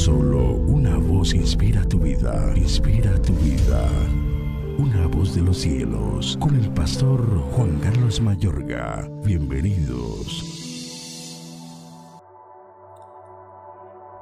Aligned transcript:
Solo 0.00 0.54
una 0.54 0.96
voz 0.96 1.34
inspira 1.34 1.84
tu 1.86 1.98
vida, 1.98 2.54
inspira 2.56 3.20
tu 3.20 3.34
vida. 3.34 3.86
Una 4.78 5.06
voz 5.06 5.34
de 5.34 5.42
los 5.42 5.58
cielos, 5.58 6.38
con 6.40 6.56
el 6.56 6.72
pastor 6.72 7.20
Juan 7.52 7.78
Carlos 7.80 8.18
Mayorga. 8.18 9.06
Bienvenidos. 9.22 10.42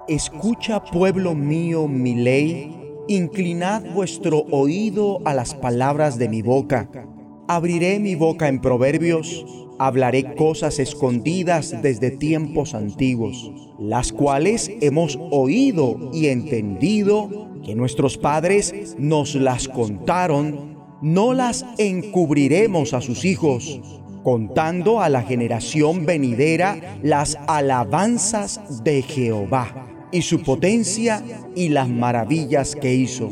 Escucha, 0.08 0.82
pueblo 0.82 1.36
mío, 1.36 1.86
mi 1.86 2.16
ley, 2.16 2.76
inclinad 3.06 3.84
vuestro 3.94 4.46
oído 4.50 5.20
a 5.24 5.32
las 5.32 5.54
palabras 5.54 6.18
de 6.18 6.28
mi 6.28 6.42
boca. 6.42 6.88
Abriré 7.50 7.98
mi 7.98 8.14
boca 8.14 8.46
en 8.46 8.60
proverbios, 8.60 9.46
hablaré 9.78 10.34
cosas 10.34 10.78
escondidas 10.78 11.80
desde 11.80 12.10
tiempos 12.10 12.74
antiguos, 12.74 13.50
las 13.78 14.12
cuales 14.12 14.70
hemos 14.82 15.18
oído 15.30 16.10
y 16.12 16.26
entendido 16.26 17.48
que 17.64 17.74
nuestros 17.74 18.18
padres 18.18 18.96
nos 18.98 19.34
las 19.34 19.66
contaron, 19.66 20.76
no 21.00 21.32
las 21.32 21.64
encubriremos 21.78 22.92
a 22.92 23.00
sus 23.00 23.24
hijos, 23.24 23.80
contando 24.22 25.00
a 25.00 25.08
la 25.08 25.22
generación 25.22 26.04
venidera 26.04 26.98
las 27.02 27.38
alabanzas 27.46 28.84
de 28.84 29.00
Jehová 29.00 29.86
y 30.12 30.20
su 30.20 30.42
potencia 30.42 31.22
y 31.56 31.70
las 31.70 31.88
maravillas 31.88 32.76
que 32.76 32.94
hizo. 32.94 33.30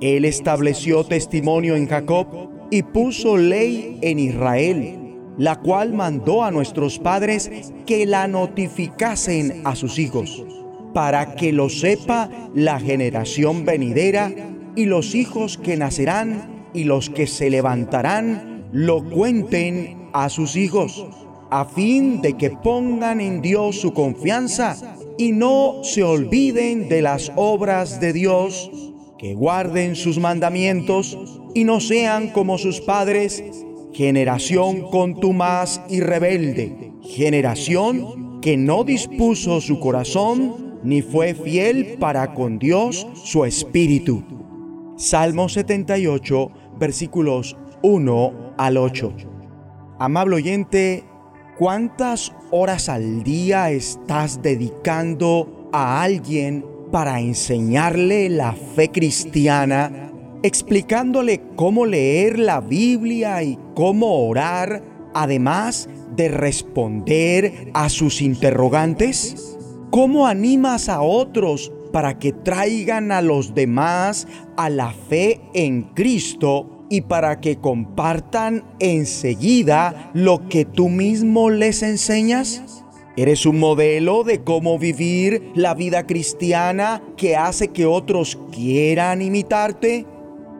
Él 0.00 0.26
estableció 0.26 1.02
testimonio 1.02 1.74
en 1.74 1.88
Jacob 1.88 2.51
y 2.72 2.82
puso 2.82 3.36
ley 3.36 3.98
en 4.02 4.18
Israel 4.18 4.98
la 5.38 5.56
cual 5.60 5.92
mandó 5.92 6.44
a 6.44 6.50
nuestros 6.50 6.98
padres 6.98 7.50
que 7.86 8.06
la 8.06 8.28
notificasen 8.28 9.62
a 9.64 9.74
sus 9.74 9.98
hijos, 9.98 10.44
para 10.92 11.34
que 11.34 11.52
lo 11.52 11.68
sepa 11.68 12.30
la 12.54 12.78
generación 12.78 13.64
venidera 13.64 14.32
y 14.76 14.84
los 14.84 15.14
hijos 15.14 15.58
que 15.58 15.76
nacerán 15.76 16.66
y 16.74 16.84
los 16.84 17.10
que 17.10 17.26
se 17.26 17.50
levantarán 17.50 18.66
lo 18.72 19.04
cuenten 19.08 20.08
a 20.12 20.28
sus 20.28 20.56
hijos, 20.56 21.06
a 21.50 21.64
fin 21.64 22.20
de 22.20 22.34
que 22.34 22.50
pongan 22.50 23.20
en 23.20 23.42
Dios 23.42 23.80
su 23.80 23.92
confianza 23.92 24.96
y 25.18 25.32
no 25.32 25.80
se 25.82 26.02
olviden 26.02 26.88
de 26.88 27.02
las 27.02 27.32
obras 27.36 28.00
de 28.00 28.12
Dios, 28.12 28.70
que 29.22 29.34
guarden 29.34 29.94
sus 29.94 30.18
mandamientos 30.18 31.16
y 31.54 31.62
no 31.62 31.78
sean 31.78 32.30
como 32.30 32.58
sus 32.58 32.80
padres 32.80 33.44
generación 33.92 34.90
contumaz 34.90 35.80
y 35.88 36.00
rebelde, 36.00 36.92
generación 37.02 38.40
que 38.40 38.56
no 38.56 38.82
dispuso 38.82 39.60
su 39.60 39.78
corazón 39.78 40.80
ni 40.82 41.02
fue 41.02 41.34
fiel 41.34 41.98
para 42.00 42.34
con 42.34 42.58
Dios 42.58 43.06
su 43.14 43.44
espíritu. 43.44 44.24
Salmo 44.96 45.48
78, 45.48 46.50
versículos 46.80 47.56
1 47.82 48.54
al 48.58 48.76
8. 48.76 49.12
Amable 50.00 50.36
oyente, 50.36 51.04
¿cuántas 51.56 52.32
horas 52.50 52.88
al 52.88 53.22
día 53.22 53.70
estás 53.70 54.42
dedicando 54.42 55.68
a 55.72 56.02
alguien 56.02 56.71
para 56.92 57.18
enseñarle 57.20 58.28
la 58.28 58.52
fe 58.52 58.90
cristiana 58.90 60.12
explicándole 60.42 61.40
cómo 61.56 61.86
leer 61.86 62.38
la 62.38 62.60
Biblia 62.60 63.42
y 63.42 63.58
cómo 63.74 64.28
orar, 64.28 64.82
además 65.14 65.88
de 66.14 66.28
responder 66.28 67.70
a 67.74 67.88
sus 67.88 68.20
interrogantes? 68.20 69.56
¿Cómo 69.90 70.26
animas 70.26 70.88
a 70.88 71.02
otros 71.02 71.72
para 71.92 72.18
que 72.18 72.32
traigan 72.32 73.12
a 73.12 73.22
los 73.22 73.54
demás 73.54 74.26
a 74.56 74.70
la 74.70 74.92
fe 74.92 75.40
en 75.54 75.82
Cristo 75.94 76.86
y 76.90 77.02
para 77.02 77.40
que 77.40 77.56
compartan 77.56 78.64
enseguida 78.78 80.10
lo 80.14 80.48
que 80.48 80.64
tú 80.64 80.88
mismo 80.88 81.50
les 81.50 81.82
enseñas? 81.82 82.84
¿Eres 83.14 83.44
un 83.44 83.58
modelo 83.58 84.24
de 84.24 84.42
cómo 84.42 84.78
vivir 84.78 85.52
la 85.54 85.74
vida 85.74 86.06
cristiana 86.06 87.02
que 87.18 87.36
hace 87.36 87.68
que 87.68 87.84
otros 87.84 88.38
quieran 88.50 89.20
imitarte? 89.20 90.06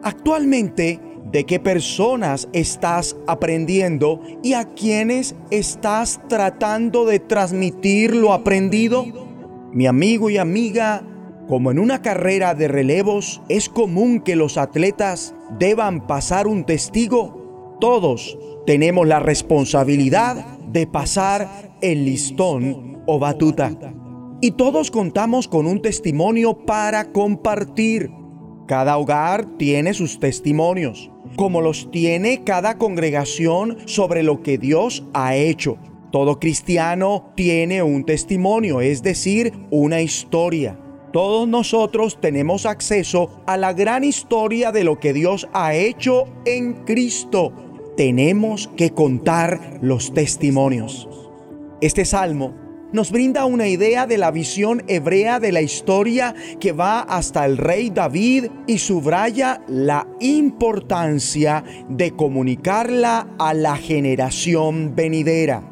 Actualmente, 0.03 0.99
¿de 1.31 1.45
qué 1.45 1.59
personas 1.59 2.47
estás 2.53 3.15
aprendiendo 3.25 4.21
y 4.43 4.53
a 4.53 4.65
quiénes 4.65 5.35
estás 5.49 6.21
tratando 6.29 7.05
de 7.05 7.17
transmitir 7.17 8.15
lo 8.15 8.33
aprendido? 8.33 9.03
Mi 9.71 9.87
amigo 9.87 10.29
y 10.29 10.37
amiga, 10.37 11.01
como 11.47 11.71
en 11.71 11.79
una 11.79 12.03
carrera 12.03 12.53
de 12.53 12.67
relevos 12.67 13.41
es 13.49 13.67
común 13.67 14.19
que 14.19 14.35
los 14.35 14.59
atletas 14.59 15.33
deban 15.57 16.05
pasar 16.05 16.45
un 16.45 16.65
testigo, 16.65 17.42
todos 17.83 18.37
tenemos 18.65 19.05
la 19.05 19.19
responsabilidad 19.19 20.57
de 20.71 20.87
pasar 20.87 21.75
el 21.81 22.05
listón 22.05 23.03
o 23.05 23.19
batuta. 23.19 23.77
Y 24.39 24.51
todos 24.51 24.89
contamos 24.89 25.49
con 25.49 25.67
un 25.67 25.81
testimonio 25.81 26.65
para 26.65 27.11
compartir. 27.11 28.09
Cada 28.67 28.97
hogar 28.97 29.57
tiene 29.57 29.93
sus 29.93 30.17
testimonios, 30.17 31.11
como 31.35 31.59
los 31.59 31.91
tiene 31.91 32.45
cada 32.45 32.77
congregación 32.77 33.79
sobre 33.83 34.23
lo 34.23 34.41
que 34.41 34.57
Dios 34.57 35.03
ha 35.13 35.35
hecho. 35.35 35.77
Todo 36.09 36.39
cristiano 36.39 37.33
tiene 37.35 37.83
un 37.83 38.05
testimonio, 38.05 38.79
es 38.79 39.03
decir, 39.03 39.51
una 39.71 39.99
historia. 39.99 40.79
Todos 41.11 41.49
nosotros 41.49 42.17
tenemos 42.21 42.65
acceso 42.65 43.43
a 43.45 43.57
la 43.57 43.73
gran 43.73 44.05
historia 44.05 44.71
de 44.71 44.85
lo 44.85 45.01
que 45.01 45.11
Dios 45.11 45.49
ha 45.51 45.75
hecho 45.75 46.23
en 46.45 46.85
Cristo. 46.85 47.51
Tenemos 47.95 48.69
que 48.75 48.89
contar 48.89 49.77
los 49.81 50.15
testimonios. 50.15 51.07
Este 51.79 52.05
salmo 52.05 52.55
nos 52.91 53.11
brinda 53.11 53.45
una 53.45 53.67
idea 53.67 54.07
de 54.07 54.17
la 54.17 54.31
visión 54.31 54.83
hebrea 54.87 55.39
de 55.39 55.51
la 55.51 55.61
historia 55.61 56.33
que 56.59 56.71
va 56.71 57.01
hasta 57.01 57.45
el 57.45 57.57
rey 57.57 57.91
David 57.91 58.45
y 58.65 58.79
subraya 58.79 59.61
la 59.67 60.07
importancia 60.19 61.63
de 61.87 62.11
comunicarla 62.11 63.27
a 63.37 63.53
la 63.53 63.75
generación 63.75 64.95
venidera. 64.95 65.69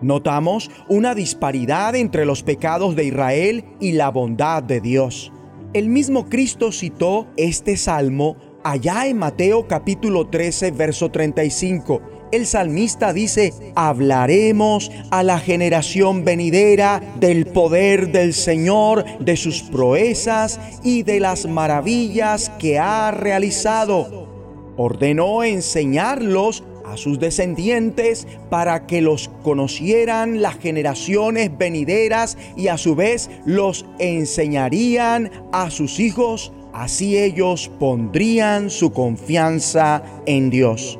Notamos 0.00 0.70
una 0.88 1.14
disparidad 1.14 1.96
entre 1.96 2.24
los 2.24 2.42
pecados 2.42 2.96
de 2.96 3.04
Israel 3.04 3.64
y 3.78 3.92
la 3.92 4.10
bondad 4.10 4.62
de 4.62 4.80
Dios. 4.80 5.32
El 5.74 5.88
mismo 5.88 6.30
Cristo 6.30 6.72
citó 6.72 7.26
este 7.36 7.76
salmo 7.76 8.36
allá 8.70 9.06
en 9.06 9.16
Mateo 9.16 9.66
capítulo 9.66 10.26
13, 10.26 10.72
verso 10.72 11.10
35 11.10 12.02
el 12.30 12.46
salmista 12.46 13.14
dice, 13.14 13.54
hablaremos 13.74 14.90
a 15.10 15.22
la 15.22 15.38
generación 15.38 16.26
venidera 16.26 17.00
del 17.18 17.46
poder 17.46 18.12
del 18.12 18.34
Señor, 18.34 19.06
de 19.18 19.34
sus 19.38 19.62
proezas 19.62 20.60
y 20.84 21.04
de 21.04 21.20
las 21.20 21.46
maravillas 21.46 22.50
que 22.58 22.78
ha 22.78 23.10
realizado. 23.12 24.28
Ordenó 24.76 25.42
enseñarlos 25.42 26.64
a 26.84 26.98
sus 26.98 27.18
descendientes 27.18 28.26
para 28.50 28.86
que 28.86 29.00
los 29.00 29.30
conocieran 29.42 30.42
las 30.42 30.58
generaciones 30.58 31.56
venideras 31.56 32.36
y 32.56 32.68
a 32.68 32.76
su 32.76 32.94
vez 32.94 33.30
los 33.46 33.86
enseñarían 33.98 35.30
a 35.52 35.70
sus 35.70 35.98
hijos, 35.98 36.52
así 36.72 37.16
ellos 37.16 37.70
pondrían 37.78 38.70
su 38.70 38.92
confianza 38.92 40.02
en 40.26 40.50
Dios. 40.50 40.98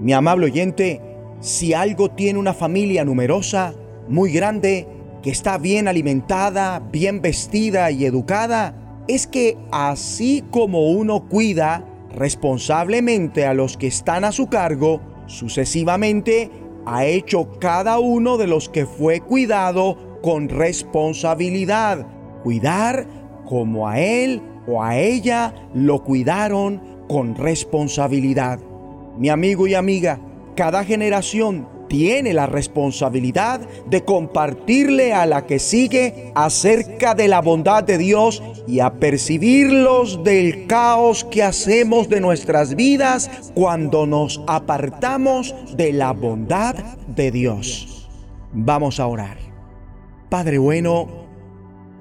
Mi 0.00 0.12
amable 0.12 0.46
oyente, 0.46 1.00
si 1.40 1.74
algo 1.74 2.10
tiene 2.10 2.38
una 2.38 2.54
familia 2.54 3.04
numerosa, 3.04 3.74
muy 4.08 4.32
grande, 4.32 4.86
que 5.22 5.30
está 5.30 5.58
bien 5.58 5.86
alimentada, 5.86 6.80
bien 6.80 7.22
vestida 7.22 7.90
y 7.90 8.04
educada, 8.04 8.74
es 9.08 9.26
que 9.26 9.56
así 9.70 10.44
como 10.50 10.90
uno 10.90 11.28
cuida 11.28 11.84
responsablemente 12.14 13.46
a 13.46 13.54
los 13.54 13.76
que 13.76 13.86
están 13.86 14.24
a 14.24 14.32
su 14.32 14.48
cargo, 14.48 15.00
sucesivamente 15.26 16.50
ha 16.84 17.04
hecho 17.04 17.58
cada 17.58 17.98
uno 17.98 18.36
de 18.38 18.46
los 18.46 18.68
que 18.68 18.86
fue 18.86 19.20
cuidado 19.20 20.18
con 20.22 20.48
responsabilidad. 20.48 22.06
Cuidar 22.42 23.06
como 23.44 23.88
a 23.88 24.00
él 24.00 24.42
o 24.66 24.82
a 24.82 24.98
ella 24.98 25.54
lo 25.74 26.02
cuidaron 26.02 26.80
con 27.08 27.34
responsabilidad. 27.34 28.58
Mi 29.18 29.28
amigo 29.28 29.66
y 29.66 29.74
amiga, 29.74 30.18
cada 30.56 30.84
generación 30.84 31.66
tiene 31.88 32.32
la 32.32 32.46
responsabilidad 32.46 33.60
de 33.90 34.02
compartirle 34.02 35.12
a 35.12 35.26
la 35.26 35.44
que 35.44 35.58
sigue 35.58 36.32
acerca 36.34 37.14
de 37.14 37.28
la 37.28 37.42
bondad 37.42 37.84
de 37.84 37.98
Dios 37.98 38.42
y 38.66 38.80
a 38.80 38.94
percibirlos 38.94 40.24
del 40.24 40.66
caos 40.66 41.24
que 41.24 41.42
hacemos 41.42 42.08
de 42.08 42.22
nuestras 42.22 42.76
vidas 42.76 43.52
cuando 43.54 44.06
nos 44.06 44.40
apartamos 44.46 45.54
de 45.76 45.92
la 45.92 46.12
bondad 46.12 46.74
de 47.08 47.30
Dios. 47.30 48.08
Vamos 48.54 48.98
a 48.98 49.06
orar. 49.06 49.36
Padre 50.30 50.56
bueno, 50.56 51.21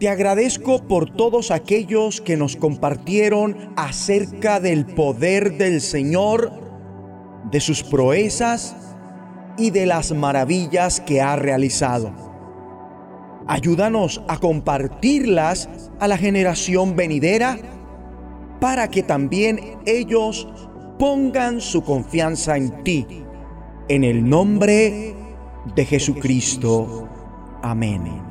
Te 0.01 0.09
agradezco 0.09 0.81
por 0.87 1.11
todos 1.11 1.51
aquellos 1.51 2.21
que 2.21 2.35
nos 2.35 2.55
compartieron 2.55 3.55
acerca 3.75 4.59
del 4.59 4.87
poder 4.87 5.59
del 5.59 5.79
Señor, 5.79 6.51
de 7.51 7.59
sus 7.59 7.83
proezas 7.83 8.75
y 9.59 9.69
de 9.69 9.85
las 9.85 10.11
maravillas 10.11 11.01
que 11.01 11.21
ha 11.21 11.35
realizado. 11.35 12.11
Ayúdanos 13.45 14.23
a 14.27 14.39
compartirlas 14.39 15.69
a 15.99 16.07
la 16.07 16.17
generación 16.17 16.95
venidera 16.95 17.59
para 18.59 18.89
que 18.89 19.03
también 19.03 19.77
ellos 19.85 20.47
pongan 20.97 21.61
su 21.61 21.83
confianza 21.83 22.57
en 22.57 22.83
ti. 22.83 23.05
En 23.87 24.03
el 24.03 24.27
nombre 24.27 25.15
de 25.75 25.85
Jesucristo. 25.85 27.07
Amén 27.61 28.30